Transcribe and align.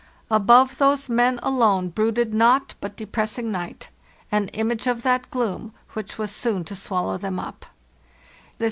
Above 0.31 0.79
those 0.79 1.09
men 1.09 1.39
alone 1.43 1.89
brooded 1.89 2.33
nought 2.33 2.73
but 2.81 2.97
depressing 2.97 3.51
night—an 3.51 4.47
image 4.47 4.87
of 4.87 5.03
that 5.03 5.29
gloom 5.29 5.75
which 5.93 6.17
was 6.17 6.31
soon 6.31 6.63
to 6.63 6.75
swallow 6.75 7.19
them 7.19 7.39
up. 7.39 7.67